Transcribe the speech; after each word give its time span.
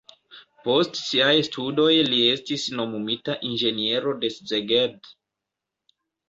Post 0.67 0.95
siaj 1.01 1.33
studoj 1.47 1.91
li 2.13 2.21
estis 2.29 2.63
nomumita 2.79 3.37
inĝeniero 3.51 4.15
de 4.25 4.33
Szeged. 4.39 5.13